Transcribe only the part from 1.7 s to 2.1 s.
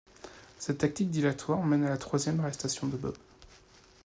à la